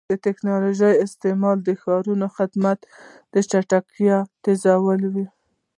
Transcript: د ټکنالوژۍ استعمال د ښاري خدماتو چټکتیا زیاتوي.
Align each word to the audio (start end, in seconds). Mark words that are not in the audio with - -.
د 0.09 0.11
ټکنالوژۍ 0.25 0.93
استعمال 1.05 1.57
د 1.63 1.69
ښاري 1.81 2.13
خدماتو 2.35 2.87
چټکتیا 3.49 4.17
زیاتوي. 4.63 5.25